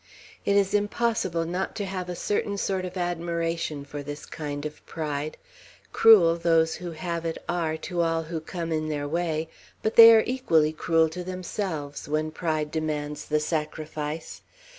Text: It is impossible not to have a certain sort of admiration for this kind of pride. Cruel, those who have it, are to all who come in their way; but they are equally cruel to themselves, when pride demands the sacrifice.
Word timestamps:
It 0.47 0.55
is 0.55 0.73
impossible 0.73 1.45
not 1.45 1.75
to 1.75 1.85
have 1.85 2.09
a 2.09 2.15
certain 2.15 2.57
sort 2.57 2.85
of 2.85 2.97
admiration 2.97 3.85
for 3.85 4.01
this 4.01 4.25
kind 4.25 4.65
of 4.65 4.83
pride. 4.87 5.37
Cruel, 5.93 6.37
those 6.37 6.73
who 6.77 6.89
have 6.93 7.23
it, 7.23 7.37
are 7.47 7.77
to 7.85 8.01
all 8.01 8.23
who 8.23 8.39
come 8.41 8.71
in 8.71 8.89
their 8.89 9.07
way; 9.07 9.47
but 9.83 9.97
they 9.97 10.11
are 10.11 10.23
equally 10.25 10.73
cruel 10.73 11.07
to 11.09 11.23
themselves, 11.23 12.09
when 12.09 12.31
pride 12.31 12.71
demands 12.71 13.25
the 13.25 13.39
sacrifice. 13.39 14.41